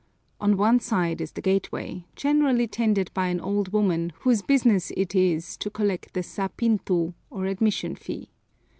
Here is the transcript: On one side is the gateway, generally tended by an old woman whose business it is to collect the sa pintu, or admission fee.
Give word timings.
On 0.39 0.57
one 0.57 0.79
side 0.79 1.21
is 1.21 1.31
the 1.31 1.41
gateway, 1.43 2.05
generally 2.15 2.65
tended 2.65 3.11
by 3.13 3.27
an 3.27 3.39
old 3.39 3.71
woman 3.71 4.11
whose 4.21 4.41
business 4.41 4.91
it 4.97 5.13
is 5.13 5.55
to 5.57 5.69
collect 5.69 6.15
the 6.15 6.23
sa 6.23 6.47
pintu, 6.47 7.13
or 7.29 7.45
admission 7.45 7.93
fee. 7.93 8.31